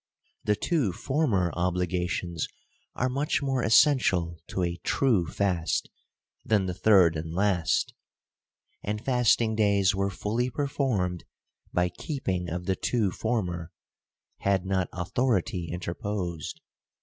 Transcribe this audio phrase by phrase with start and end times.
[0.43, 2.47] The two former obligations
[2.95, 5.91] are much more essential to a true fast,
[6.43, 7.93] than the third and last;
[8.81, 11.23] and fast ing days were fully performed
[11.71, 13.71] by keeping of the two former,
[14.37, 16.61] had not authority interposed.